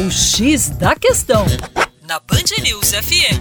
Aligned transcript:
O 0.00 0.10
X 0.10 0.70
da 0.70 0.96
Questão, 0.96 1.44
na 2.08 2.18
Band 2.20 2.62
News 2.62 2.92
FM. 2.92 3.36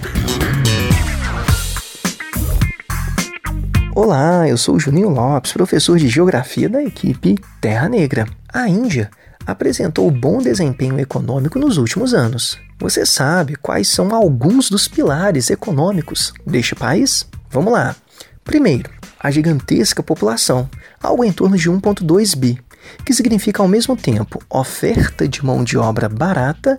Olá, 3.95 4.45
eu 4.45 4.57
sou 4.57 4.75
o 4.75 4.79
Juninho 4.79 5.07
Lopes, 5.07 5.53
professor 5.53 5.97
de 5.97 6.09
Geografia 6.09 6.67
da 6.67 6.83
equipe 6.83 7.37
Terra 7.61 7.87
Negra. 7.87 8.27
A 8.51 8.67
Índia 8.67 9.09
apresentou 9.45 10.11
bom 10.11 10.39
desempenho 10.39 10.99
econômico 10.99 11.57
nos 11.57 11.77
últimos 11.77 12.13
anos. 12.13 12.59
Você 12.77 13.05
sabe 13.05 13.55
quais 13.55 13.87
são 13.87 14.13
alguns 14.13 14.69
dos 14.69 14.85
pilares 14.85 15.49
econômicos 15.49 16.33
deste 16.45 16.75
país? 16.75 17.25
Vamos 17.49 17.71
lá. 17.71 17.95
Primeiro, 18.43 18.89
a 19.17 19.31
gigantesca 19.31 20.03
população, 20.03 20.69
algo 21.01 21.23
em 21.23 21.31
torno 21.31 21.55
de 21.57 21.71
1,2 21.71 22.35
bi, 22.35 22.61
que 23.05 23.13
significa 23.13 23.61
ao 23.61 23.67
mesmo 23.67 23.95
tempo 23.95 24.41
oferta 24.49 25.27
de 25.27 25.43
mão 25.43 25.63
de 25.63 25.77
obra 25.77 26.09
barata 26.09 26.77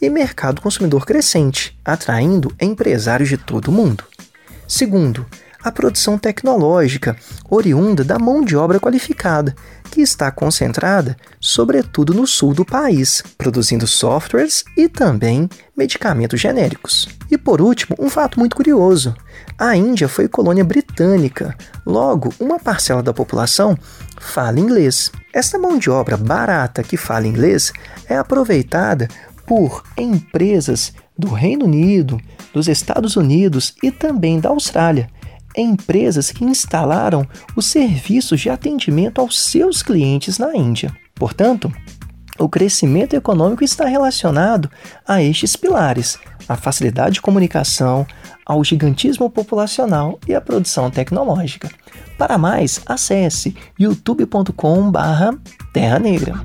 e 0.00 0.08
mercado 0.08 0.60
consumidor 0.62 1.04
crescente, 1.04 1.78
atraindo 1.84 2.54
empresários 2.60 3.28
de 3.28 3.36
todo 3.36 3.68
o 3.68 3.72
mundo. 3.72 4.04
Segundo, 4.66 5.26
a 5.62 5.70
produção 5.70 6.16
tecnológica, 6.16 7.16
oriunda 7.48 8.02
da 8.02 8.18
mão 8.18 8.42
de 8.42 8.56
obra 8.56 8.80
qualificada, 8.80 9.54
que 9.90 10.00
está 10.00 10.30
concentrada 10.30 11.16
sobretudo 11.40 12.14
no 12.14 12.26
sul 12.26 12.54
do 12.54 12.64
país, 12.64 13.22
produzindo 13.36 13.86
softwares 13.86 14.64
e 14.76 14.88
também 14.88 15.48
medicamentos 15.76 16.40
genéricos. 16.40 17.08
E 17.30 17.36
por 17.36 17.60
último, 17.60 17.96
um 17.98 18.08
fato 18.08 18.38
muito 18.38 18.56
curioso: 18.56 19.14
a 19.58 19.76
Índia 19.76 20.08
foi 20.08 20.28
colônia 20.28 20.64
britânica, 20.64 21.56
logo, 21.84 22.32
uma 22.38 22.58
parcela 22.58 23.02
da 23.02 23.12
população 23.12 23.76
fala 24.20 24.60
inglês. 24.60 25.10
Essa 25.32 25.58
mão 25.58 25.78
de 25.78 25.90
obra 25.90 26.16
barata 26.16 26.82
que 26.82 26.96
fala 26.96 27.26
inglês 27.26 27.72
é 28.08 28.16
aproveitada 28.16 29.08
por 29.46 29.82
empresas 29.96 30.92
do 31.18 31.28
Reino 31.28 31.64
Unido, 31.64 32.20
dos 32.52 32.68
Estados 32.68 33.16
Unidos 33.16 33.74
e 33.82 33.90
também 33.90 34.38
da 34.38 34.48
Austrália 34.48 35.08
empresas 35.56 36.30
que 36.30 36.44
instalaram 36.44 37.26
os 37.56 37.66
serviços 37.66 38.40
de 38.40 38.50
atendimento 38.50 39.20
aos 39.20 39.40
seus 39.40 39.82
clientes 39.82 40.38
na 40.38 40.56
Índia. 40.56 40.96
Portanto, 41.14 41.72
o 42.38 42.48
crescimento 42.48 43.14
econômico 43.14 43.62
está 43.62 43.84
relacionado 43.84 44.70
a 45.06 45.22
estes 45.22 45.56
pilares: 45.56 46.18
a 46.48 46.56
facilidade 46.56 47.14
de 47.14 47.20
comunicação, 47.20 48.06
ao 48.46 48.64
gigantismo 48.64 49.28
populacional 49.28 50.18
e 50.26 50.34
à 50.34 50.40
produção 50.40 50.90
tecnológica. 50.90 51.70
Para 52.16 52.38
mais, 52.38 52.80
acesse 52.86 53.54
youtube.com/terra 53.78 55.98
negra. 55.98 56.40